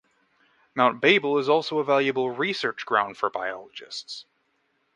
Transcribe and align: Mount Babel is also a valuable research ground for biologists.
Mount 0.73 0.99
Babel 0.99 1.37
is 1.37 1.47
also 1.47 1.77
a 1.77 1.83
valuable 1.83 2.31
research 2.31 2.87
ground 2.87 3.17
for 3.17 3.29
biologists. 3.29 4.25